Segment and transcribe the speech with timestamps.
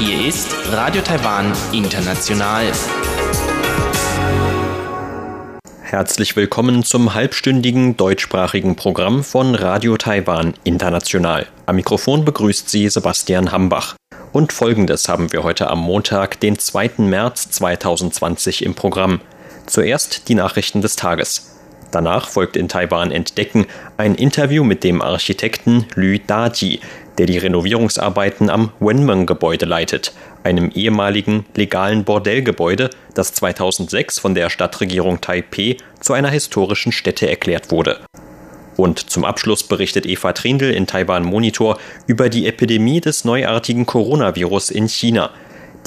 [0.00, 2.72] Hier ist Radio Taiwan International.
[5.82, 11.46] Herzlich willkommen zum halbstündigen deutschsprachigen Programm von Radio Taiwan International.
[11.66, 13.94] Am Mikrofon begrüßt Sie Sebastian Hambach.
[14.32, 16.90] Und folgendes haben wir heute am Montag, den 2.
[16.98, 19.20] März 2020 im Programm.
[19.66, 21.57] Zuerst die Nachrichten des Tages.
[21.90, 23.66] Danach folgt in Taiwan Entdecken
[23.96, 26.80] ein Interview mit dem Architekten Lü Daji,
[27.16, 30.12] der die Renovierungsarbeiten am Wenmeng-Gebäude leitet,
[30.44, 37.70] einem ehemaligen legalen Bordellgebäude, das 2006 von der Stadtregierung Taipeh zu einer historischen Stätte erklärt
[37.70, 37.98] wurde.
[38.76, 44.70] Und zum Abschluss berichtet Eva Trindl in Taiwan Monitor über die Epidemie des neuartigen Coronavirus
[44.70, 45.30] in China.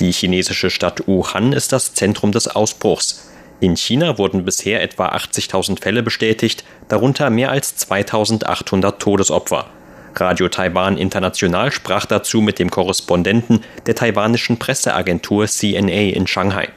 [0.01, 3.30] Die chinesische Stadt Wuhan ist das Zentrum des Ausbruchs.
[3.61, 9.67] In China wurden bisher etwa 80.000 Fälle bestätigt, darunter mehr als 2.800 Todesopfer.
[10.15, 16.69] Radio Taiwan International sprach dazu mit dem Korrespondenten der taiwanischen Presseagentur CNA in Shanghai.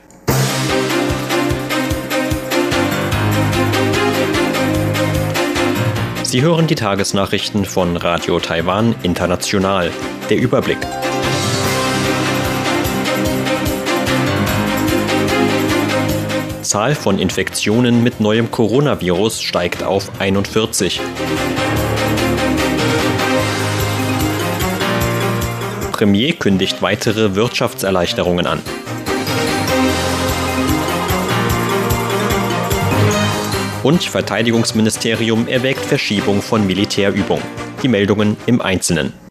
[6.23, 9.91] Sie hören die Tagesnachrichten von Radio Taiwan International.
[10.29, 10.79] Der Überblick.
[16.75, 21.01] Zahl von Infektionen mit neuem Coronavirus steigt auf 41.
[25.93, 28.61] Premier kündigt weitere Wirtschaftserleichterungen an.
[33.85, 37.41] Und Verteidigungsministerium erwägt Verschiebung von Militärübung.
[37.85, 39.24] Die Meldungen im Einzelnen.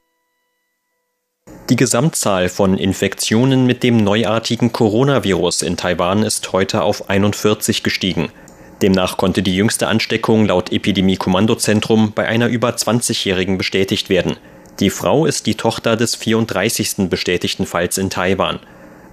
[1.69, 8.27] Die Gesamtzahl von Infektionen mit dem neuartigen Coronavirus in Taiwan ist heute auf 41 gestiegen.
[8.81, 14.35] Demnach konnte die jüngste Ansteckung laut Epidemie-Kommandozentrum bei einer über 20-Jährigen bestätigt werden.
[14.81, 17.09] Die Frau ist die Tochter des 34.
[17.09, 18.59] bestätigten Falls in Taiwan.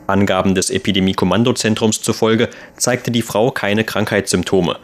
[0.08, 4.76] Angaben des Epidemie-Kommandozentrums zufolge zeigte die Frau keine Krankheitssymptome.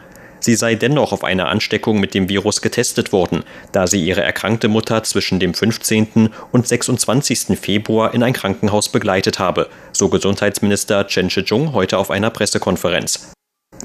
[0.47, 3.43] Sie sei dennoch auf eine Ansteckung mit dem Virus getestet worden,
[3.73, 6.29] da sie ihre erkrankte Mutter zwischen dem 15.
[6.53, 7.59] und 26.
[7.59, 13.33] Februar in ein Krankenhaus begleitet habe, so Gesundheitsminister Chen Shih-chung heute auf einer Pressekonferenz.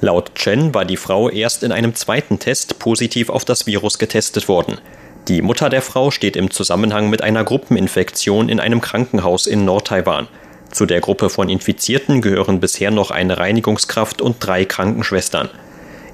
[0.00, 4.46] Laut Chen war die Frau erst in einem zweiten Test positiv auf das Virus getestet
[4.46, 4.78] worden.
[5.26, 10.28] Die Mutter der Frau steht im Zusammenhang mit einer Gruppeninfektion in einem Krankenhaus in Nordtaiwan.
[10.70, 15.50] Zu der Gruppe von Infizierten gehören bisher noch eine Reinigungskraft und drei Krankenschwestern.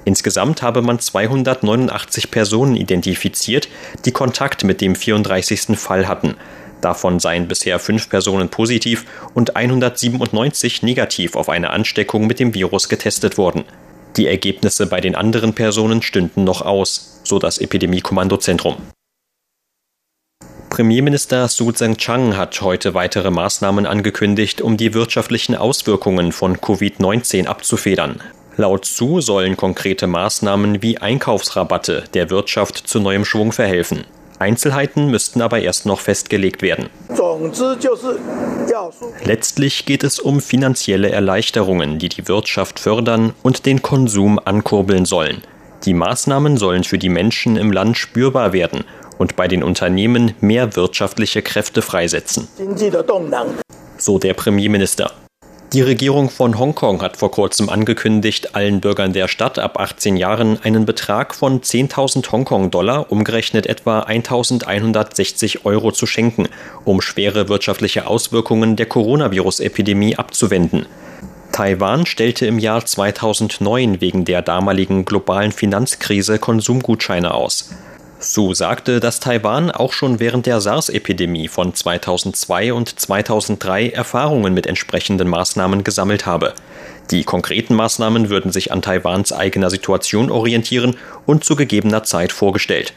[0.08, 3.68] Insgesamt habe man 289 Personen identifiziert,
[4.06, 5.78] die Kontakt mit dem 34.
[5.78, 6.36] Fall hatten.
[6.80, 9.04] Davon seien bisher fünf Personen positiv
[9.34, 13.64] und 197 negativ auf eine Ansteckung mit dem Virus getestet worden.
[14.16, 18.76] Die Ergebnisse bei den anderen Personen stünden noch aus, so das Epidemie-Kommandozentrum.
[20.70, 28.22] Premierminister Su Tseng-Chang hat heute weitere Maßnahmen angekündigt, um die wirtschaftlichen Auswirkungen von Covid-19 abzufedern.
[28.60, 34.02] Laut Su sollen konkrete Maßnahmen wie Einkaufsrabatte der Wirtschaft zu neuem Schwung verhelfen.
[34.40, 36.88] Einzelheiten müssten aber erst noch festgelegt werden.
[39.24, 45.42] Letztlich geht es um finanzielle Erleichterungen, die die Wirtschaft fördern und den Konsum ankurbeln sollen.
[45.84, 48.82] Die Maßnahmen sollen für die Menschen im Land spürbar werden
[49.18, 52.48] und bei den Unternehmen mehr wirtschaftliche Kräfte freisetzen.
[53.98, 55.12] So der Premierminister.
[55.74, 60.58] Die Regierung von Hongkong hat vor kurzem angekündigt, allen Bürgern der Stadt ab 18 Jahren
[60.62, 66.48] einen Betrag von 10.000 Hongkong-Dollar, umgerechnet etwa 1.160 Euro zu schenken,
[66.86, 70.86] um schwere wirtschaftliche Auswirkungen der Coronavirus-Epidemie abzuwenden.
[71.52, 77.74] Taiwan stellte im Jahr 2009 wegen der damaligen globalen Finanzkrise Konsumgutscheine aus.
[78.20, 84.66] Su sagte, dass Taiwan auch schon während der SARS-Epidemie von 2002 und 2003 Erfahrungen mit
[84.66, 86.54] entsprechenden Maßnahmen gesammelt habe.
[87.12, 90.96] Die konkreten Maßnahmen würden sich an Taiwans eigener Situation orientieren
[91.26, 92.92] und zu gegebener Zeit vorgestellt.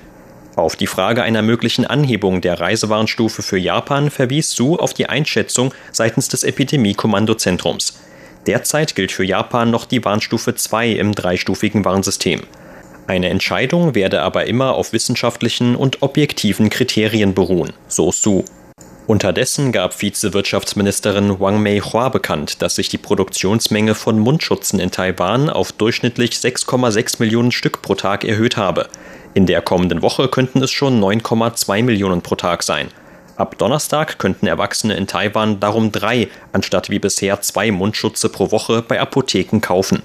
[0.56, 5.72] Auf die Frage einer möglichen Anhebung der Reisewarnstufe für Japan verwies Su auf die Einschätzung
[5.92, 8.00] seitens des Epidemie-Kommandozentrums.
[8.48, 12.42] Derzeit gilt für Japan noch die Warnstufe 2 im dreistufigen Warnsystem.
[13.12, 18.46] Eine Entscheidung werde aber immer auf wissenschaftlichen und objektiven Kriterien beruhen, so Su.
[19.06, 25.74] Unterdessen gab Vizewirtschaftsministerin Wang Mei-Hua bekannt, dass sich die Produktionsmenge von Mundschutzen in Taiwan auf
[25.74, 28.88] durchschnittlich 6,6 Millionen Stück pro Tag erhöht habe.
[29.34, 32.88] In der kommenden Woche könnten es schon 9,2 Millionen pro Tag sein.
[33.36, 38.82] Ab Donnerstag könnten Erwachsene in Taiwan darum drei anstatt wie bisher zwei Mundschutze pro Woche
[38.82, 40.02] bei Apotheken kaufen.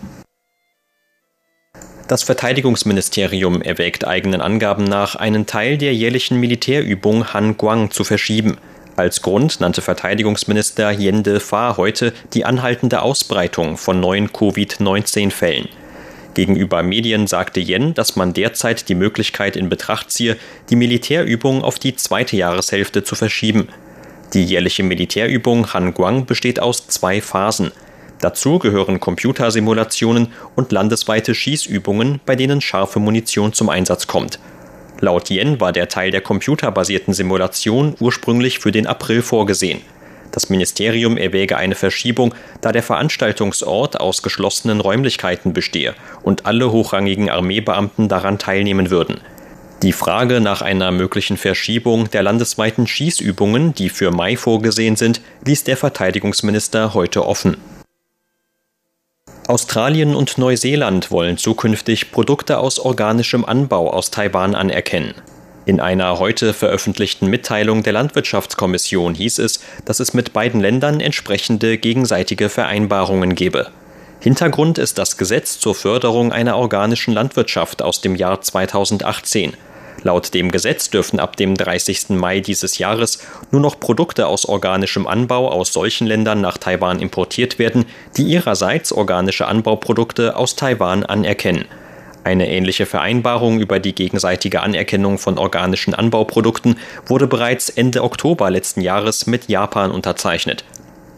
[2.09, 8.59] Das Verteidigungsministerium erwägt eigenen Angaben nach, einen Teil der jährlichen Militärübung Han Guang zu verschieben.
[8.95, 15.69] Als Grund nannte Verteidigungsminister Yende Fa heute die anhaltende Ausbreitung von neuen Covid-19-Fällen.
[16.35, 20.37] Gegenüber Medien sagte Yen, dass man derzeit die Möglichkeit in Betracht ziehe,
[20.71, 23.69] die Militärübung auf die zweite Jahreshälfte zu verschieben.
[24.33, 27.73] Die jährliche Militärübung Han Guang besteht aus zwei Phasen–
[28.21, 34.39] Dazu gehören Computersimulationen und landesweite Schießübungen, bei denen scharfe Munition zum Einsatz kommt.
[35.01, 39.83] Laut Yen war der Teil der computerbasierten Simulation ursprünglich für den April vorgesehen.
[40.33, 47.31] Das Ministerium erwäge eine Verschiebung, da der Veranstaltungsort aus geschlossenen Räumlichkeiten bestehe und alle hochrangigen
[47.31, 49.21] Armeebeamten daran teilnehmen würden.
[49.83, 55.65] Die Frage nach einer möglichen Verschiebung der landesweiten Schießübungen, die für Mai vorgesehen sind, ließ
[55.65, 57.59] der Verteidigungsminister heute offen.
[59.49, 65.15] Australien und Neuseeland wollen zukünftig Produkte aus organischem Anbau aus Taiwan anerkennen.
[65.67, 71.79] In einer heute veröffentlichten Mitteilung der Landwirtschaftskommission hieß es, dass es mit beiden Ländern entsprechende
[71.79, 73.69] gegenseitige Vereinbarungen gebe.
[74.19, 79.55] Hintergrund ist das Gesetz zur Förderung einer organischen Landwirtschaft aus dem Jahr 2018.
[80.03, 82.11] Laut dem Gesetz dürfen ab dem 30.
[82.11, 83.19] Mai dieses Jahres
[83.51, 88.93] nur noch Produkte aus organischem Anbau aus solchen Ländern nach Taiwan importiert werden, die ihrerseits
[88.93, 91.65] organische Anbauprodukte aus Taiwan anerkennen.
[92.25, 96.77] Eine ähnliche Vereinbarung über die gegenseitige Anerkennung von organischen Anbauprodukten
[97.07, 100.65] wurde bereits Ende Oktober letzten Jahres mit Japan unterzeichnet.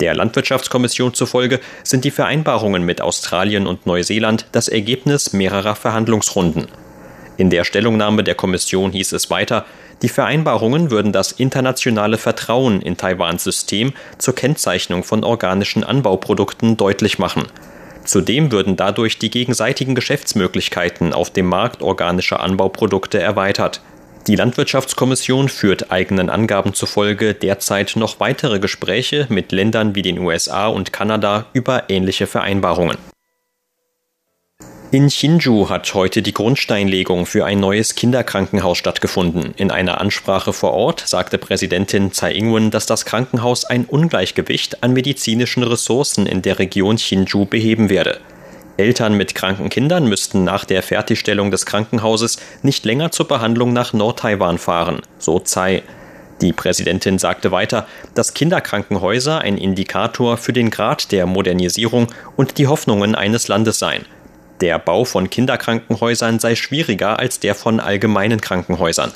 [0.01, 6.69] Der Landwirtschaftskommission zufolge sind die Vereinbarungen mit Australien und Neuseeland das Ergebnis mehrerer Verhandlungsrunden.
[7.39, 9.65] In der Stellungnahme der Kommission hieß es weiter,
[10.03, 17.21] die Vereinbarungen würden das internationale Vertrauen in Taiwans System zur Kennzeichnung von organischen Anbauprodukten deutlich
[17.21, 17.47] machen.
[18.05, 23.83] Zudem würden dadurch die gegenseitigen Geschäftsmöglichkeiten auf dem Markt organischer Anbauprodukte erweitert.
[24.27, 30.67] Die Landwirtschaftskommission führt eigenen Angaben zufolge derzeit noch weitere Gespräche mit Ländern wie den USA
[30.67, 32.99] und Kanada über ähnliche Vereinbarungen.
[34.91, 39.53] In Hsinchu hat heute die Grundsteinlegung für ein neues Kinderkrankenhaus stattgefunden.
[39.59, 44.95] In einer Ansprache vor Ort sagte Präsidentin Tsai Ing-wen, dass das Krankenhaus ein Ungleichgewicht an
[44.95, 48.19] medizinischen Ressourcen in der Region Hsinchu beheben werde.
[48.79, 53.93] Eltern mit kranken Kindern müssten nach der Fertigstellung des Krankenhauses nicht länger zur Behandlung nach
[53.93, 55.83] Nordtaiwan fahren, so Tsai.
[56.41, 62.07] Die Präsidentin sagte weiter, dass Kinderkrankenhäuser ein Indikator für den Grad der Modernisierung
[62.37, 64.07] und die Hoffnungen eines Landes seien.
[64.61, 69.13] Der Bau von Kinderkrankenhäusern sei schwieriger als der von allgemeinen Krankenhäusern.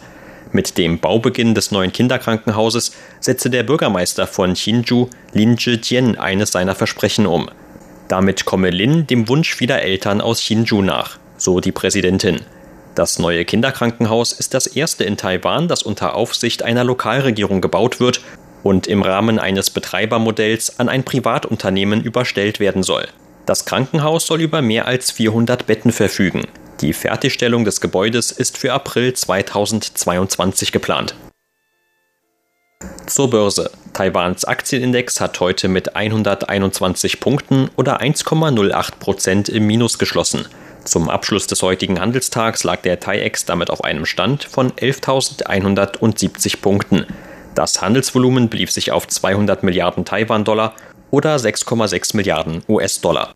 [0.52, 6.74] Mit dem Baubeginn des neuen Kinderkrankenhauses setze der Bürgermeister von Hsinchu, Lin Zhijian, eines seiner
[6.74, 7.48] Versprechen um.
[8.06, 12.42] Damit komme Lin dem Wunsch vieler Eltern aus Hsinchu nach, so die Präsidentin.
[12.94, 18.20] Das neue Kinderkrankenhaus ist das erste in Taiwan, das unter Aufsicht einer Lokalregierung gebaut wird
[18.62, 23.08] und im Rahmen eines Betreibermodells an ein Privatunternehmen überstellt werden soll.
[23.46, 26.42] Das Krankenhaus soll über mehr als 400 Betten verfügen.
[26.80, 31.14] Die Fertigstellung des Gebäudes ist für April 2022 geplant.
[33.06, 33.70] Zur Börse.
[33.92, 40.46] Taiwans Aktienindex hat heute mit 121 Punkten oder 1,08 Prozent im Minus geschlossen.
[40.84, 47.06] Zum Abschluss des heutigen Handelstags lag der TAIEX damit auf einem Stand von 11.170 Punkten.
[47.54, 50.75] Das Handelsvolumen blieb sich auf 200 Milliarden Taiwan-Dollar
[51.12, 53.35] oder 6,6 Milliarden US-Dollar.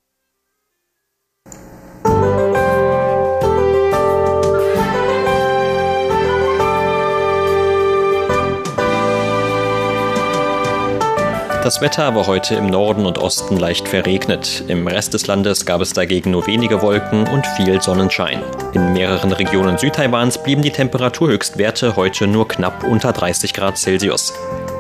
[11.66, 14.62] Das Wetter war heute im Norden und Osten leicht verregnet.
[14.68, 18.40] Im Rest des Landes gab es dagegen nur wenige Wolken und viel Sonnenschein.
[18.72, 24.32] In mehreren Regionen Südtaiwans blieben die Temperaturhöchstwerte heute nur knapp unter 30 Grad Celsius.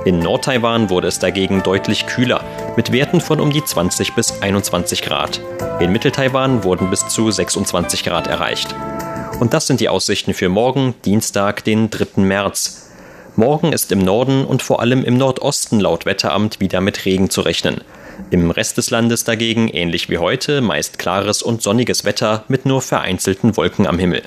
[0.06, 2.44] In Nordtaiwan wurde es dagegen deutlich kühler,
[2.76, 5.40] mit Werten von um die 20 bis 21 Grad.
[5.80, 8.72] In Mitteltaiwan wurden bis zu 26 Grad erreicht.
[9.40, 12.20] Und das sind die Aussichten für morgen, Dienstag, den 3.
[12.22, 12.88] März.
[13.34, 17.40] Morgen ist im Norden und vor allem im Nordosten laut Wetteramt wieder mit Regen zu
[17.40, 17.80] rechnen.
[18.30, 22.80] Im Rest des Landes dagegen, ähnlich wie heute, meist klares und sonniges Wetter mit nur
[22.80, 24.22] vereinzelten Wolken am Himmel.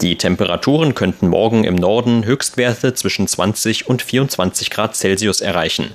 [0.00, 5.90] Die Temperaturen könnten morgen im Norden Höchstwerte zwischen 20 und 24 Grad Celsius erreichen,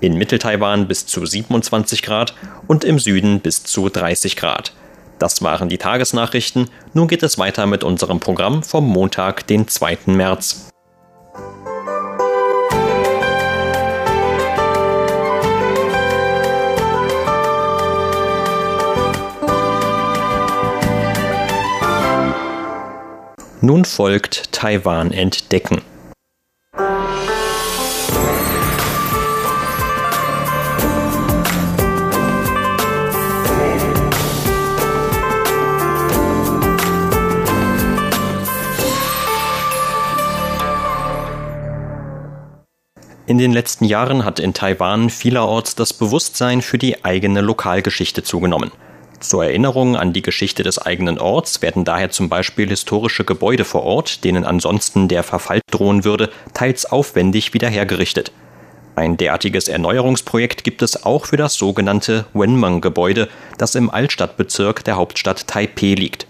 [0.00, 2.34] in Mitteltaiwan bis zu 27 Grad
[2.66, 4.74] und im Süden bis zu 30 Grad.
[5.18, 6.68] Das waren die Tagesnachrichten.
[6.92, 10.00] Nun geht es weiter mit unserem Programm vom Montag, den 2.
[10.06, 10.68] März.
[23.66, 25.82] Nun folgt Taiwan entdecken.
[43.26, 48.70] In den letzten Jahren hat in Taiwan vielerorts das Bewusstsein für die eigene Lokalgeschichte zugenommen.
[49.20, 53.82] Zur Erinnerung an die Geschichte des eigenen Orts werden daher zum Beispiel historische Gebäude vor
[53.82, 58.30] Ort, denen ansonsten der Verfall drohen würde, teils aufwendig wiederhergerichtet.
[58.94, 65.46] Ein derartiges Erneuerungsprojekt gibt es auch für das sogenannte Wenmeng-Gebäude, das im Altstadtbezirk der Hauptstadt
[65.46, 66.26] Taipeh liegt.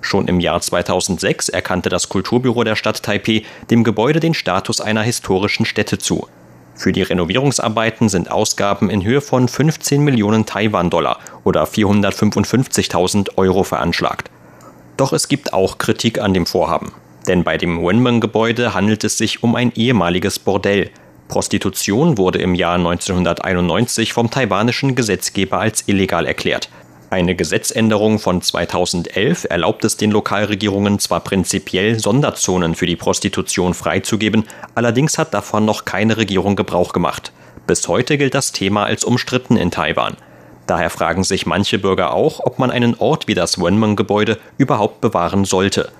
[0.00, 5.02] Schon im Jahr 2006 erkannte das Kulturbüro der Stadt Taipeh dem Gebäude den Status einer
[5.02, 6.28] historischen Stätte zu.
[6.78, 14.30] Für die Renovierungsarbeiten sind Ausgaben in Höhe von 15 Millionen Taiwan-Dollar oder 455.000 Euro veranschlagt.
[14.96, 16.92] Doch es gibt auch Kritik an dem Vorhaben.
[17.26, 20.90] Denn bei dem Wenmeng-Gebäude handelt es sich um ein ehemaliges Bordell.
[21.26, 26.70] Prostitution wurde im Jahr 1991 vom taiwanischen Gesetzgeber als illegal erklärt.
[27.10, 34.44] Eine Gesetzänderung von 2011 erlaubt es den Lokalregierungen zwar prinzipiell, Sonderzonen für die Prostitution freizugeben,
[34.74, 37.32] allerdings hat davon noch keine Regierung Gebrauch gemacht.
[37.66, 40.18] Bis heute gilt das Thema als umstritten in Taiwan.
[40.66, 45.46] Daher fragen sich manche Bürger auch, ob man einen Ort wie das Wenmeng-Gebäude überhaupt bewahren
[45.46, 45.90] sollte.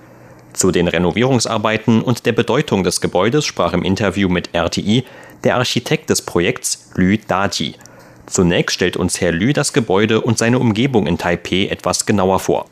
[0.52, 5.04] Zu den Renovierungsarbeiten und der Bedeutung des Gebäudes sprach im Interview mit RTI
[5.42, 7.76] der Architekt des Projekts Lü Daji.
[8.28, 12.66] Zunächst stellt uns Herr Lü das Gebäude und seine Umgebung in Taipeh etwas genauer vor.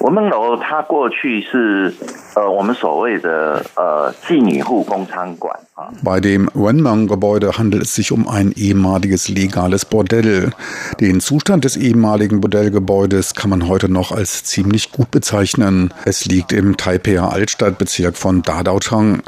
[0.00, 1.92] 文梦楼它过去是
[2.34, 5.88] 呃我们所谓的呃妓女户工餐馆啊。
[6.04, 10.52] Bei dem Wenmang-Gebäude handelt es sich um ein ehemaliges legales Bordell.
[11.00, 15.92] Den Zustand des ehemaligen Bordellgebäudes kann man heute noch als ziemlich gut bezeichnen.
[16.04, 19.22] Es liegt im Taipeier Altstadtbezirk von Dadaochang.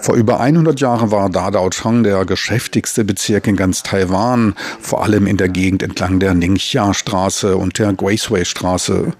[0.00, 5.36] Vor über 100 Jahren war Dadaochang der geschäftigste Bezirk in ganz Taiwan, vor allem in
[5.36, 9.12] der Gegend entlang der Ningxia-Straße und der Guizhou-Straße.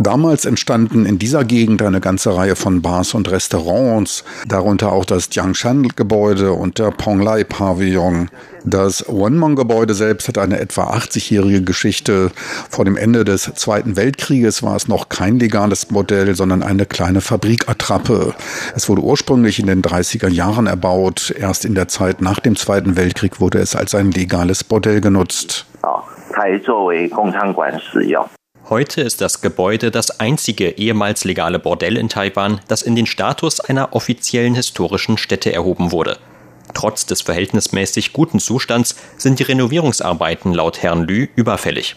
[0.00, 5.28] Damals entstanden in dieser Gegend eine ganze Reihe von Bars und Restaurants, darunter auch das
[5.30, 8.28] Jiangshan-Gebäude und der Ponglai-Pavillon.
[8.64, 12.32] Das Wenmong-Gebäude selbst hat eine etwa 80-jährige Geschichte.
[12.70, 17.20] Vor dem Ende des Zweiten Weltkrieges war es noch kein legales Modell, sondern eine kleine
[17.20, 18.34] Fabrikattrappe.
[18.74, 21.32] Es wurde ursprünglich in den 30er Jahren erbaut.
[21.38, 25.66] Erst in der Zeit nach dem Zweiten Weltkrieg wurde es als ein legales Bordell genutzt.
[26.34, 28.28] 可以作为工厂馆使用。
[28.69, 33.59] Heute ist das Gebäude das einzige ehemals legale Bordell in Taiwan, das in den Status
[33.59, 36.19] einer offiziellen historischen Stätte erhoben wurde.
[36.75, 41.95] Trotz des verhältnismäßig guten Zustands sind die Renovierungsarbeiten laut Herrn Lü überfällig.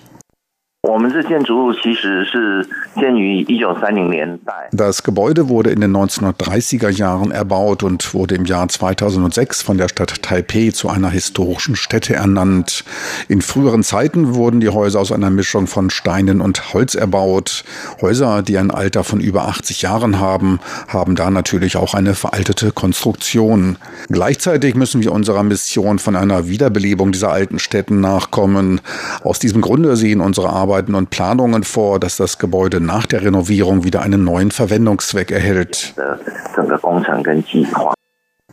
[4.72, 9.88] Das Gebäude wurde in den 1930er Jahren erbaut und wurde im Jahr 2006 von der
[9.88, 12.82] Stadt Taipei zu einer historischen Stätte ernannt.
[13.28, 17.62] In früheren Zeiten wurden die Häuser aus einer Mischung von Steinen und Holz erbaut.
[18.00, 20.58] Häuser, die ein Alter von über 80 Jahren haben,
[20.88, 23.76] haben da natürlich auch eine veraltete Konstruktion.
[24.08, 28.80] Gleichzeitig müssen wir unserer Mission von einer Wiederbelebung dieser alten Städten nachkommen.
[29.22, 33.20] Aus diesem Grunde sehen unsere Arbeit Arbeiten und Planungen vor, dass das Gebäude nach der
[33.20, 35.94] Renovierung wieder einen neuen Verwendungszweck erhält.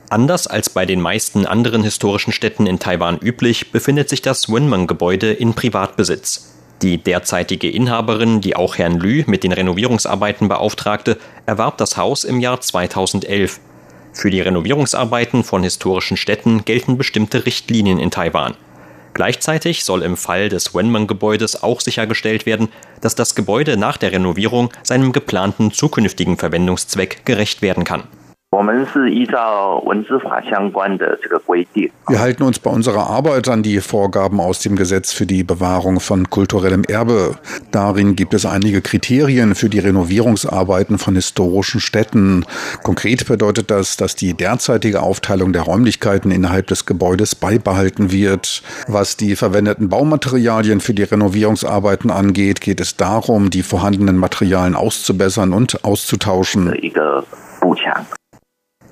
[0.10, 5.32] Anders als bei den meisten anderen historischen Städten in Taiwan üblich, befindet sich das Wenmeng-Gebäude
[5.32, 6.58] in Privatbesitz.
[6.82, 12.42] Die derzeitige Inhaberin, die auch Herrn Lü mit den Renovierungsarbeiten beauftragte, erwarb das Haus im
[12.42, 13.62] Jahr 2011.
[14.12, 18.56] Für die Renovierungsarbeiten von historischen Städten gelten bestimmte Richtlinien in Taiwan.
[19.14, 22.70] Gleichzeitig soll im Fall des Wenman-Gebäudes auch sichergestellt werden,
[23.02, 28.04] dass das Gebäude nach der Renovierung seinem geplanten zukünftigen Verwendungszweck gerecht werden kann.
[32.10, 36.00] Wir halten uns bei unserer Arbeit an die Vorgaben aus dem Gesetz für die Bewahrung
[36.00, 37.36] von kulturellem Erbe.
[37.72, 42.44] Darin gibt es einige Kriterien für die Renovierungsarbeiten von historischen Städten.
[42.82, 48.64] Konkret bedeutet das, dass die derzeitige Aufteilung der Räumlichkeiten innerhalb des Gebäudes beibehalten wird.
[48.88, 55.54] Was die verwendeten Baumaterialien für die Renovierungsarbeiten angeht, geht es darum, die vorhandenen Materialien auszubessern
[55.54, 56.74] und auszutauschen.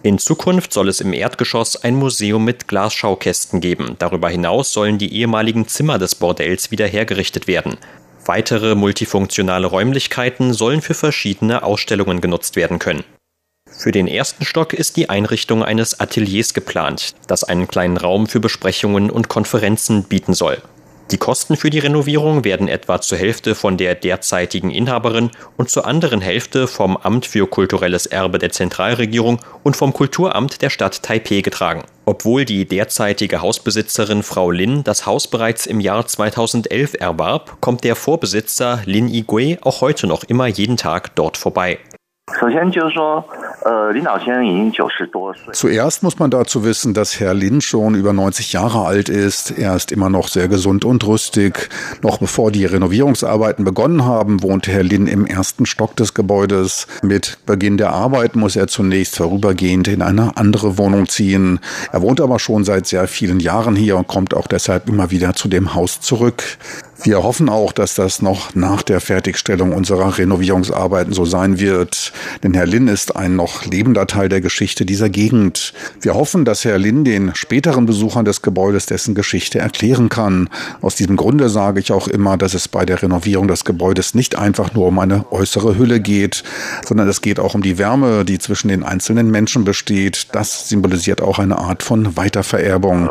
[0.03, 3.95] In Zukunft soll es im Erdgeschoss ein Museum mit Glasschaukästen geben.
[3.99, 7.77] Darüber hinaus sollen die ehemaligen Zimmer des Bordells wieder hergerichtet werden.
[8.25, 13.03] Weitere multifunktionale Räumlichkeiten sollen für verschiedene Ausstellungen genutzt werden können.
[13.69, 18.39] Für den ersten Stock ist die Einrichtung eines Ateliers geplant, das einen kleinen Raum für
[18.39, 20.61] Besprechungen und Konferenzen bieten soll.
[21.11, 25.85] Die Kosten für die Renovierung werden etwa zur Hälfte von der derzeitigen Inhaberin und zur
[25.85, 31.41] anderen Hälfte vom Amt für kulturelles Erbe der Zentralregierung und vom Kulturamt der Stadt Taipeh
[31.41, 31.85] getragen.
[32.03, 37.95] Obwohl die derzeitige Hausbesitzerin Frau Lin das Haus bereits im Jahr 2011 erwarb, kommt der
[37.95, 41.79] Vorbesitzer Lin Yigui auch heute noch immer jeden Tag dort vorbei.
[45.53, 49.57] Zuerst muss man dazu wissen, dass Herr Lin schon über 90 Jahre alt ist.
[49.57, 51.69] Er ist immer noch sehr gesund und rüstig.
[52.01, 56.87] Noch bevor die Renovierungsarbeiten begonnen haben, wohnte Herr Lin im ersten Stock des Gebäudes.
[57.01, 61.59] Mit Beginn der Arbeit muss er zunächst vorübergehend in eine andere Wohnung ziehen.
[61.93, 65.33] Er wohnt aber schon seit sehr vielen Jahren hier und kommt auch deshalb immer wieder
[65.33, 66.43] zu dem Haus zurück.
[67.03, 72.11] Wir hoffen auch, dass das noch nach der Fertigstellung unserer Renovierungsarbeiten so sein wird.
[72.43, 75.73] Denn Herr Lin ist ein noch lebender Teil der Geschichte dieser Gegend.
[76.01, 80.49] Wir hoffen, dass Herr Lin den späteren Besuchern des Gebäudes dessen Geschichte erklären kann.
[80.81, 84.37] Aus diesem Grunde sage ich auch immer, dass es bei der Renovierung des Gebäudes nicht
[84.37, 86.43] einfach nur um eine äußere Hülle geht,
[86.85, 90.27] sondern es geht auch um die Wärme, die zwischen den einzelnen Menschen besteht.
[90.33, 93.09] Das symbolisiert auch eine Art von Weitervererbung.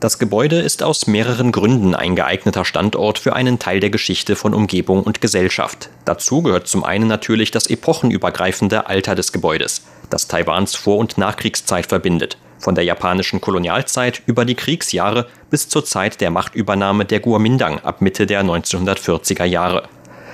[0.00, 4.52] Das Gebäude ist aus mehreren Gründen ein geeigneter Standort für einen Teil der Geschichte von
[4.52, 5.88] Umgebung und Gesellschaft.
[6.04, 11.86] Dazu gehört zum einen natürlich das epochenübergreifende Alter des Gebäudes, das Taiwans Vor- und Nachkriegszeit
[11.86, 12.36] verbindet.
[12.58, 18.00] Von der japanischen Kolonialzeit über die Kriegsjahre bis zur Zeit der Machtübernahme der Guomindang ab
[18.00, 19.88] Mitte der 1940er Jahre.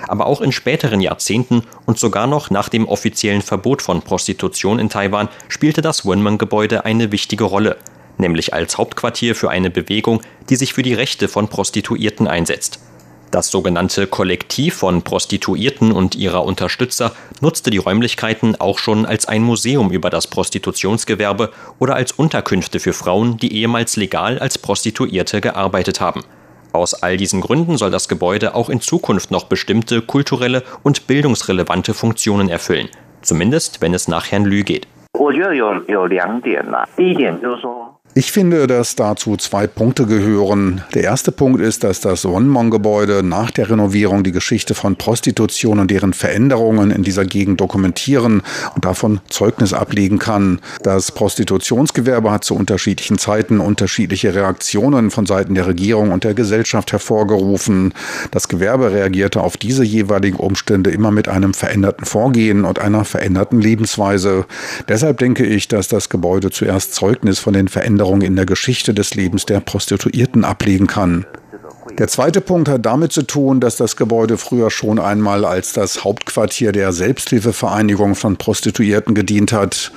[0.08, 4.88] Aber auch in späteren Jahrzehnten und sogar noch nach dem offiziellen Verbot von Prostitution in
[4.88, 7.76] Taiwan spielte das Wenman-Gebäude eine wichtige Rolle
[8.20, 12.80] nämlich als Hauptquartier für eine Bewegung, die sich für die Rechte von Prostituierten einsetzt.
[13.30, 19.42] Das sogenannte Kollektiv von Prostituierten und ihrer Unterstützer nutzte die Räumlichkeiten auch schon als ein
[19.42, 26.00] Museum über das Prostitutionsgewerbe oder als Unterkünfte für Frauen, die ehemals legal als Prostituierte gearbeitet
[26.00, 26.24] haben.
[26.72, 31.94] Aus all diesen Gründen soll das Gebäude auch in Zukunft noch bestimmte kulturelle und bildungsrelevante
[31.94, 32.88] Funktionen erfüllen,
[33.22, 34.88] zumindest wenn es nach Herrn Lü geht.
[38.12, 40.82] Ich finde, dass dazu zwei Punkte gehören.
[40.94, 45.92] Der erste Punkt ist, dass das Wonmon-Gebäude nach der Renovierung die Geschichte von Prostitution und
[45.92, 48.42] deren Veränderungen in dieser Gegend dokumentieren
[48.74, 50.60] und davon Zeugnis ablegen kann.
[50.82, 56.90] Das Prostitutionsgewerbe hat zu unterschiedlichen Zeiten unterschiedliche Reaktionen von Seiten der Regierung und der Gesellschaft
[56.90, 57.94] hervorgerufen.
[58.32, 63.60] Das Gewerbe reagierte auf diese jeweiligen Umstände immer mit einem veränderten Vorgehen und einer veränderten
[63.60, 64.46] Lebensweise.
[64.88, 68.94] Deshalb denke ich, dass das Gebäude zuerst Zeugnis von den Veränderungen Veränderung in der Geschichte
[68.94, 71.26] des Lebens der Prostituierten ablegen kann.
[71.98, 76.04] Der zweite Punkt hat damit zu tun, dass das Gebäude früher schon einmal als das
[76.04, 79.92] Hauptquartier der Selbsthilfevereinigung von Prostituierten gedient hat.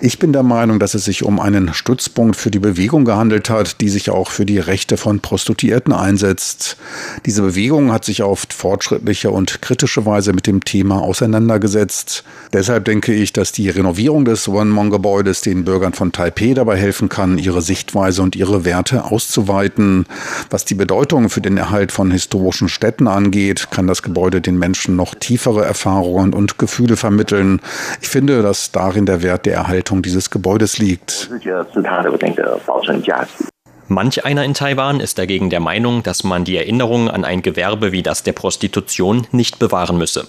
[0.00, 3.80] Ich bin der Meinung, dass es sich um einen Stützpunkt für die Bewegung gehandelt hat,
[3.80, 6.76] die sich auch für die Rechte von Prostituierten einsetzt.
[7.24, 12.24] Diese Bewegung hat sich auf fortschrittliche und kritische Weise mit dem Thema auseinandergesetzt.
[12.52, 17.38] Deshalb denke ich, dass die Renovierung des Wonmon-Gebäudes den Bürgern von Taipei dabei helfen kann,
[17.38, 20.06] ihre Sichtweise und ihre Werte auszuweiten.
[20.50, 25.14] Was die Bedeutung den Erhalt von historischen Städten angeht, kann das Gebäude den Menschen noch
[25.14, 27.60] tiefere Erfahrungen und Gefühle vermitteln.
[28.00, 31.30] Ich finde, dass darin der Wert der Erhaltung dieses Gebäudes liegt.
[33.88, 37.92] Manch einer in Taiwan ist dagegen der Meinung, dass man die Erinnerung an ein Gewerbe
[37.92, 40.26] wie das der Prostitution nicht bewahren müsse.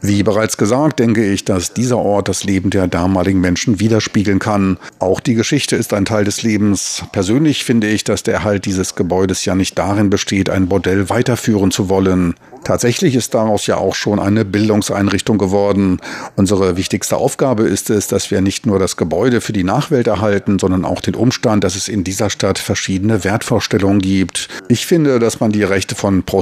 [0.00, 4.78] Wie bereits gesagt, denke ich, dass dieser Ort das Leben der damaligen Menschen widerspiegeln kann.
[4.98, 7.04] Auch die Geschichte ist ein Teil des Lebens.
[7.12, 11.70] Persönlich finde ich, dass der Erhalt dieses Gebäudes ja nicht darin besteht, ein Bordell weiterführen
[11.70, 12.34] zu wollen.
[12.64, 15.98] Tatsächlich ist daraus ja auch schon eine Bildungseinrichtung geworden.
[16.36, 20.58] Unsere wichtigste Aufgabe ist es, dass wir nicht nur das Gebäude für die Nachwelt erhalten,
[20.58, 24.48] sondern auch den Umstand, dass es in dieser Stadt verschiedene Wertvorstellungen gibt.
[24.68, 26.39] Ich finde, dass man die Rechte von Prostituierten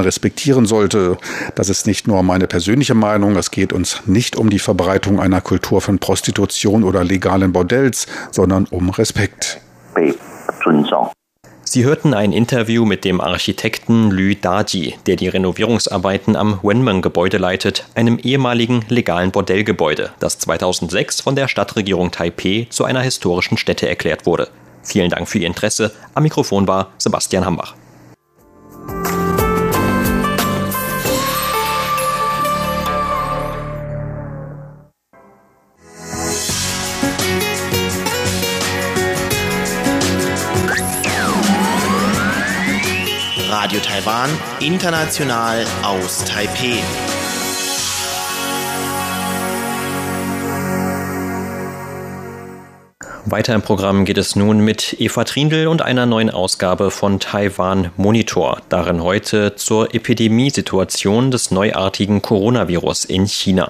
[0.00, 1.18] respektieren sollte.
[1.54, 5.40] Das ist nicht nur meine persönliche Meinung, es geht uns nicht um die Verbreitung einer
[5.40, 9.60] Kultur von Prostitution oder legalen Bordells, sondern um Respekt.
[11.68, 17.86] Sie hörten ein Interview mit dem Architekten Lü Daji, der die Renovierungsarbeiten am Wenmeng-Gebäude leitet,
[17.94, 24.26] einem ehemaligen legalen Bordellgebäude, das 2006 von der Stadtregierung Taipeh zu einer historischen Stätte erklärt
[24.26, 24.48] wurde.
[24.84, 25.92] Vielen Dank für Ihr Interesse.
[26.14, 27.74] Am Mikrofon war Sebastian Hambach.
[43.66, 47.15] Radio Taiwan, international aus Taipeh.
[53.28, 57.90] Weiter im Programm geht es nun mit Eva Trindl und einer neuen Ausgabe von Taiwan
[57.96, 58.62] Monitor.
[58.68, 63.66] Darin heute zur Epidemiesituation des neuartigen Coronavirus in China.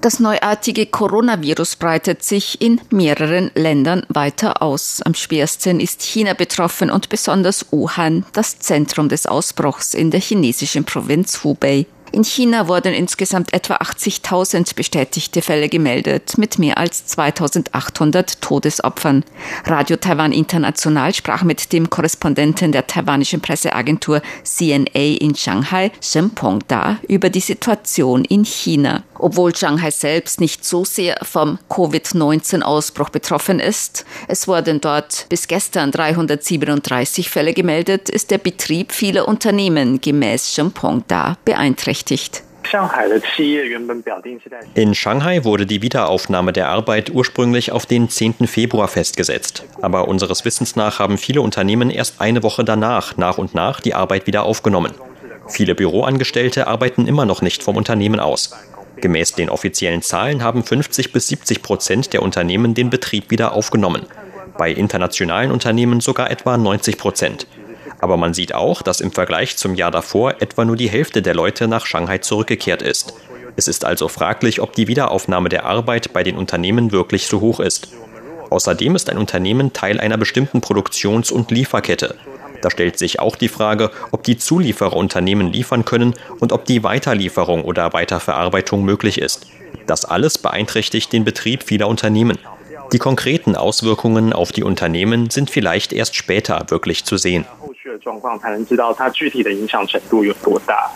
[0.00, 5.02] Das neuartige Coronavirus breitet sich in mehreren Ländern weiter aus.
[5.02, 10.84] Am schwersten ist China betroffen und besonders Wuhan, das Zentrum des Ausbruchs in der chinesischen
[10.84, 11.86] Provinz Hubei.
[12.10, 19.24] In China wurden insgesamt etwa 80.000 bestätigte Fälle gemeldet, mit mehr als 2.800 Todesopfern.
[19.66, 26.98] Radio Taiwan International sprach mit dem Korrespondenten der taiwanischen Presseagentur CNA in Shanghai, Shen Pengda,
[27.08, 29.02] über die Situation in China.
[29.18, 35.90] Obwohl Shanghai selbst nicht so sehr vom Covid-19-Ausbruch betroffen ist, es wurden dort bis gestern
[35.90, 42.42] 337 Fälle gemeldet, ist der Betrieb vieler Unternehmen gemäß Shen Pengda beeinträchtigt berechtigt.
[44.74, 48.46] In Shanghai wurde die Wiederaufnahme der Arbeit ursprünglich auf den 10.
[48.46, 49.64] Februar festgesetzt.
[49.80, 53.94] Aber unseres Wissens nach haben viele Unternehmen erst eine Woche danach nach und nach die
[53.94, 54.92] Arbeit wieder aufgenommen.
[55.48, 58.54] Viele Büroangestellte arbeiten immer noch nicht vom Unternehmen aus.
[59.00, 64.04] Gemäß den offiziellen Zahlen haben 50 bis 70 Prozent der Unternehmen den Betrieb wieder aufgenommen.
[64.58, 67.46] Bei internationalen Unternehmen sogar etwa 90 Prozent.
[68.00, 71.34] Aber man sieht auch, dass im Vergleich zum Jahr davor etwa nur die Hälfte der
[71.34, 73.14] Leute nach Shanghai zurückgekehrt ist.
[73.56, 77.60] Es ist also fraglich, ob die Wiederaufnahme der Arbeit bei den Unternehmen wirklich so hoch
[77.60, 77.88] ist.
[78.50, 82.14] Außerdem ist ein Unternehmen Teil einer bestimmten Produktions- und Lieferkette.
[82.62, 87.64] Da stellt sich auch die Frage, ob die Zuliefererunternehmen liefern können und ob die Weiterlieferung
[87.64, 89.46] oder Weiterverarbeitung möglich ist.
[89.86, 92.38] Das alles beeinträchtigt den Betrieb vieler Unternehmen.
[92.92, 97.44] Die konkreten Auswirkungen auf die Unternehmen sind vielleicht erst später wirklich zu sehen.
[98.01, 100.91] 状况，才能知道它具体的影响程度有多大。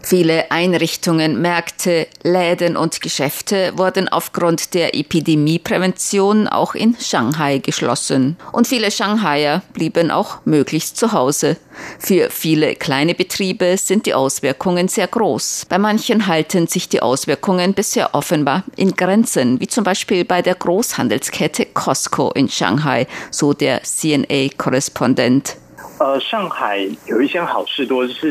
[0.00, 8.38] Viele Einrichtungen, Märkte, Läden und Geschäfte wurden aufgrund der Epidemieprävention auch in Shanghai geschlossen.
[8.52, 11.58] Und viele Shanghaier blieben auch möglichst zu Hause.
[11.98, 15.66] Für viele kleine Betriebe sind die Auswirkungen sehr groß.
[15.68, 20.54] Bei manchen halten sich die Auswirkungen bisher offenbar in Grenzen, wie zum Beispiel bei der
[20.54, 25.56] Großhandelskette Costco in Shanghai, so der CNA-Korrespondent.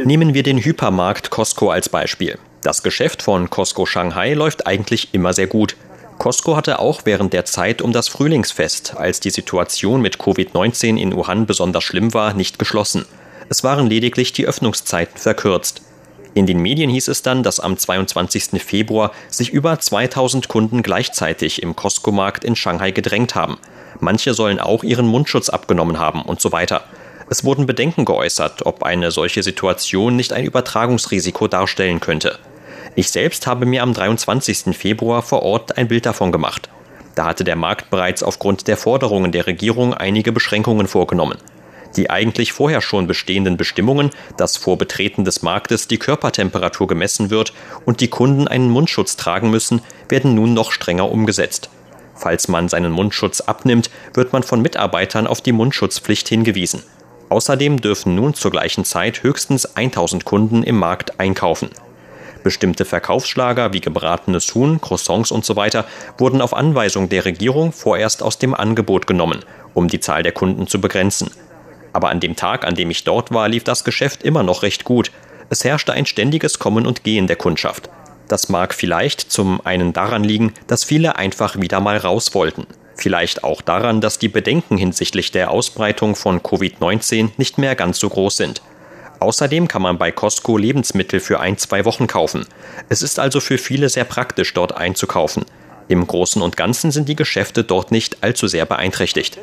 [0.05, 2.39] Nehmen wir den Hypermarkt Costco als Beispiel.
[2.61, 5.77] Das Geschäft von Costco Shanghai läuft eigentlich immer sehr gut.
[6.19, 11.17] Costco hatte auch während der Zeit um das Frühlingsfest, als die Situation mit Covid-19 in
[11.17, 13.07] Wuhan besonders schlimm war, nicht geschlossen.
[13.49, 15.81] Es waren lediglich die Öffnungszeiten verkürzt.
[16.35, 18.63] In den Medien hieß es dann, dass am 22.
[18.63, 23.57] Februar sich über 2000 Kunden gleichzeitig im Costco-Markt in Shanghai gedrängt haben.
[23.99, 26.85] Manche sollen auch ihren Mundschutz abgenommen haben und so weiter.
[27.33, 32.39] Es wurden Bedenken geäußert, ob eine solche Situation nicht ein Übertragungsrisiko darstellen könnte.
[32.95, 34.77] Ich selbst habe mir am 23.
[34.77, 36.69] Februar vor Ort ein Bild davon gemacht.
[37.15, 41.39] Da hatte der Markt bereits aufgrund der Forderungen der Regierung einige Beschränkungen vorgenommen.
[41.97, 47.55] Die eigentlich vorher schon bestehenden Bestimmungen, dass vor Betreten des Marktes die Körpertemperatur gemessen wird
[47.87, 51.71] und die Kunden einen Mundschutz tragen müssen, werden nun noch strenger umgesetzt.
[52.15, 56.83] Falls man seinen Mundschutz abnimmt, wird man von Mitarbeitern auf die Mundschutzpflicht hingewiesen.
[57.33, 61.71] Außerdem dürfen nun zur gleichen Zeit höchstens 1000 Kunden im Markt einkaufen.
[62.43, 65.71] Bestimmte Verkaufsschlager wie gebratenes Huhn, Croissants usw.
[65.71, 65.83] So
[66.19, 70.67] wurden auf Anweisung der Regierung vorerst aus dem Angebot genommen, um die Zahl der Kunden
[70.67, 71.31] zu begrenzen.
[71.95, 74.85] Aber an dem Tag, an dem ich dort war, lief das Geschäft immer noch recht
[74.85, 75.11] gut.
[75.49, 77.89] Es herrschte ein ständiges Kommen und Gehen der Kundschaft.
[78.29, 82.67] Das mag vielleicht zum einen daran liegen, dass viele einfach wieder mal raus wollten.
[82.97, 88.09] Vielleicht auch daran, dass die Bedenken hinsichtlich der Ausbreitung von Covid-19 nicht mehr ganz so
[88.09, 88.63] groß sind.
[89.21, 92.47] Außerdem kann man bei Costco Lebensmittel für ein, zwei Wochen kaufen.
[92.89, 95.45] Es ist also für viele sehr praktisch, dort einzukaufen.
[95.89, 99.39] Im Großen und Ganzen sind die Geschäfte dort nicht allzu sehr beeinträchtigt.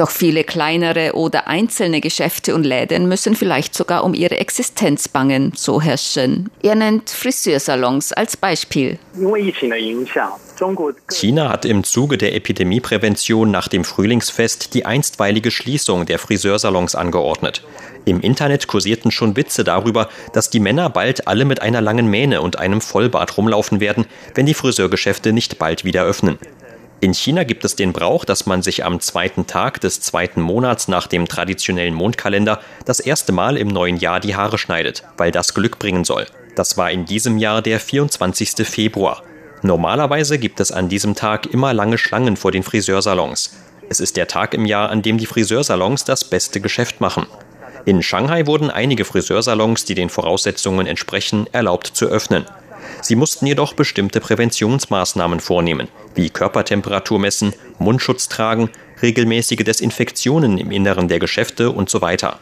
[0.00, 5.52] Doch viele kleinere oder einzelne Geschäfte und Läden müssen vielleicht sogar um ihre Existenz bangen,
[5.54, 6.48] so Herr Shen.
[6.62, 8.98] Er nennt Friseursalons als Beispiel.
[11.10, 17.62] China hat im Zuge der Epidemieprävention nach dem Frühlingsfest die einstweilige Schließung der Friseursalons angeordnet.
[18.06, 22.40] Im Internet kursierten schon Witze darüber, dass die Männer bald alle mit einer langen Mähne
[22.40, 26.38] und einem Vollbart rumlaufen werden, wenn die Friseurgeschäfte nicht bald wieder öffnen.
[27.02, 30.86] In China gibt es den Brauch, dass man sich am zweiten Tag des zweiten Monats
[30.86, 35.54] nach dem traditionellen Mondkalender das erste Mal im neuen Jahr die Haare schneidet, weil das
[35.54, 36.26] Glück bringen soll.
[36.56, 38.66] Das war in diesem Jahr der 24.
[38.68, 39.22] Februar.
[39.62, 43.56] Normalerweise gibt es an diesem Tag immer lange Schlangen vor den Friseursalons.
[43.88, 47.26] Es ist der Tag im Jahr, an dem die Friseursalons das beste Geschäft machen.
[47.86, 52.44] In Shanghai wurden einige Friseursalons, die den Voraussetzungen entsprechen, erlaubt zu öffnen.
[53.10, 58.70] Sie mussten jedoch bestimmte Präventionsmaßnahmen vornehmen, wie Körpertemperatur messen, Mundschutz tragen,
[59.02, 62.38] regelmäßige Desinfektionen im Inneren der Geschäfte und so weiter.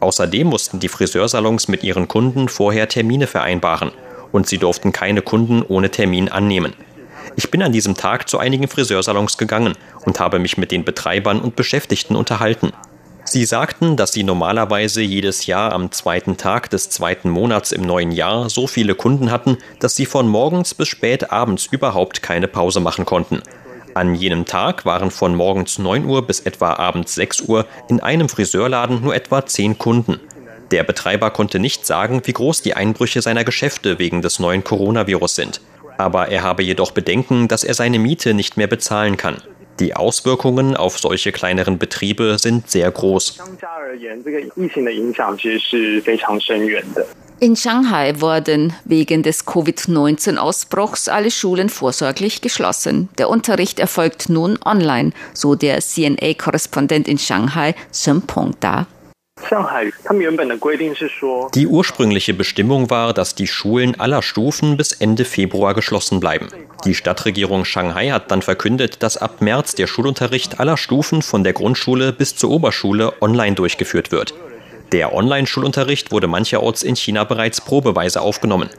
[0.00, 3.92] Außerdem mussten die Friseursalons mit ihren Kunden vorher Termine vereinbaren
[4.32, 6.72] und sie durften keine Kunden ohne Termin annehmen.
[7.36, 11.38] Ich bin an diesem Tag zu einigen Friseursalons gegangen und habe mich mit den Betreibern
[11.38, 12.72] und Beschäftigten unterhalten.
[13.30, 18.10] Sie sagten, dass sie normalerweise jedes Jahr am zweiten Tag des zweiten Monats im neuen
[18.10, 22.80] Jahr so viele Kunden hatten, dass sie von morgens bis spät abends überhaupt keine Pause
[22.80, 23.42] machen konnten.
[23.92, 28.30] An jenem Tag waren von morgens 9 Uhr bis etwa abends 6 Uhr in einem
[28.30, 30.20] Friseurladen nur etwa 10 Kunden.
[30.70, 35.34] Der Betreiber konnte nicht sagen, wie groß die Einbrüche seiner Geschäfte wegen des neuen Coronavirus
[35.34, 35.60] sind.
[35.98, 39.42] Aber er habe jedoch Bedenken, dass er seine Miete nicht mehr bezahlen kann.
[39.80, 43.38] Die Auswirkungen auf solche kleineren Betriebe sind sehr groß.
[47.40, 53.08] In Shanghai wurden wegen des Covid-19-Ausbruchs alle Schulen vorsorglich geschlossen.
[53.18, 58.88] Der Unterricht erfolgt nun online, so der CNA-Korrespondent in Shanghai, Shen Peng Da.
[61.54, 66.48] Die ursprüngliche Bestimmung war, dass die Schulen aller Stufen bis Ende Februar geschlossen bleiben.
[66.84, 71.52] Die Stadtregierung Shanghai hat dann verkündet, dass ab März der Schulunterricht aller Stufen von der
[71.52, 74.34] Grundschule bis zur Oberschule online durchgeführt wird.
[74.92, 78.70] Der Online-Schulunterricht wurde mancherorts in China bereits probeweise aufgenommen.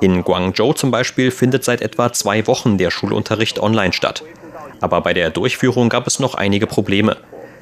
[0.00, 4.22] In Guangzhou zum Beispiel findet seit etwa zwei Wochen der Schulunterricht online statt.
[4.80, 7.16] Aber bei der Durchführung gab es noch einige Probleme.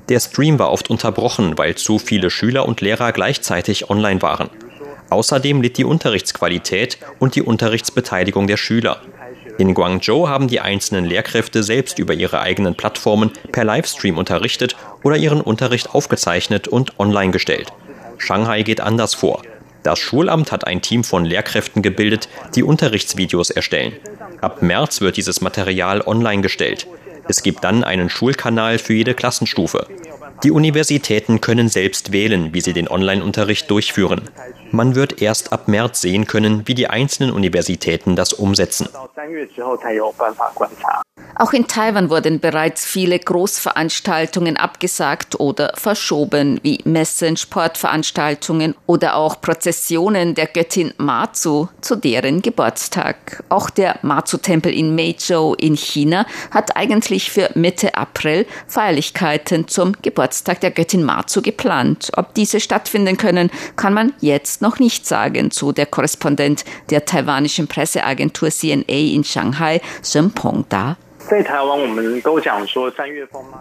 [0.08, 4.50] Der Stream war oft unterbrochen, weil zu viele Schüler und Lehrer gleichzeitig online waren.
[5.10, 9.02] Außerdem litt die Unterrichtsqualität und die Unterrichtsbeteiligung der Schüler.
[9.58, 15.16] In Guangzhou haben die einzelnen Lehrkräfte selbst über ihre eigenen Plattformen per Livestream unterrichtet oder
[15.16, 17.72] ihren Unterricht aufgezeichnet und online gestellt.
[18.18, 19.42] Shanghai geht anders vor.
[19.82, 23.92] Das Schulamt hat ein Team von Lehrkräften gebildet, die Unterrichtsvideos erstellen.
[24.40, 26.86] Ab März wird dieses Material online gestellt.
[27.28, 29.86] Es gibt dann einen Schulkanal für jede Klassenstufe.
[30.42, 34.22] Die Universitäten können selbst wählen, wie sie den Online-Unterricht durchführen.
[34.70, 38.88] Man wird erst ab März sehen können, wie die einzelnen Universitäten das umsetzen.
[41.34, 49.40] Auch in Taiwan wurden bereits viele Großveranstaltungen abgesagt oder verschoben, wie Messen, Sportveranstaltungen oder auch
[49.40, 53.42] Prozessionen der Göttin Mazu zu deren Geburtstag.
[53.48, 60.60] Auch der Mazu-Tempel in Meizhou in China hat eigentlich für Mitte April Feierlichkeiten zum Geburtstag
[60.60, 62.10] der Göttin Mazu geplant.
[62.16, 67.68] Ob diese stattfinden können, kann man jetzt noch nicht sagen, zu der Korrespondent der taiwanischen
[67.68, 70.96] Presseagentur CNA in Shanghai, Shen Peng Da.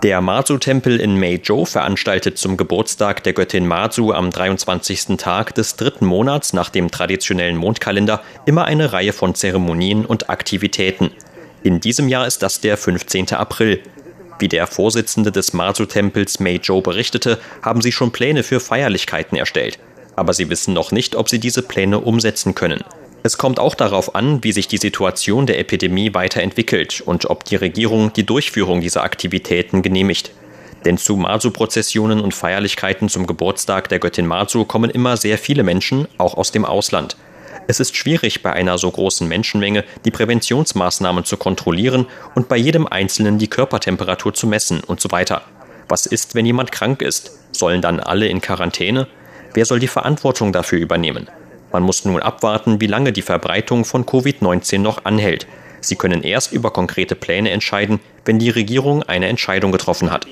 [0.03, 5.15] Der Mazu-Tempel in Meizhou veranstaltet zum Geburtstag der Göttin Mazu am 23.
[5.15, 11.11] Tag des dritten Monats nach dem traditionellen Mondkalender immer eine Reihe von Zeremonien und Aktivitäten.
[11.63, 13.31] In diesem Jahr ist das der 15.
[13.35, 13.79] April.
[14.37, 19.79] Wie der Vorsitzende des Mazu-Tempels Meizhou berichtete, haben sie schon Pläne für Feierlichkeiten erstellt.
[20.17, 22.83] Aber sie wissen noch nicht, ob sie diese Pläne umsetzen können.
[23.23, 27.55] Es kommt auch darauf an, wie sich die Situation der Epidemie weiterentwickelt und ob die
[27.55, 30.31] Regierung die Durchführung dieser Aktivitäten genehmigt.
[30.85, 36.07] Denn zu Mazu-Prozessionen und Feierlichkeiten zum Geburtstag der Göttin Mazu kommen immer sehr viele Menschen,
[36.17, 37.15] auch aus dem Ausland.
[37.67, 42.87] Es ist schwierig, bei einer so großen Menschenmenge die Präventionsmaßnahmen zu kontrollieren und bei jedem
[42.87, 45.43] Einzelnen die Körpertemperatur zu messen und so weiter.
[45.87, 47.37] Was ist, wenn jemand krank ist?
[47.51, 49.07] Sollen dann alle in Quarantäne?
[49.53, 51.29] Wer soll die Verantwortung dafür übernehmen?
[51.71, 55.47] Man muss nun abwarten, wie lange die Verbreitung von Covid-19 noch anhält.
[55.79, 60.27] Sie können erst über konkrete Pläne entscheiden, wenn die Regierung eine Entscheidung getroffen hat.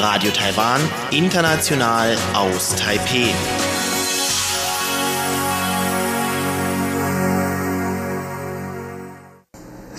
[0.00, 3.32] Radio Taiwan, international aus Taipeh.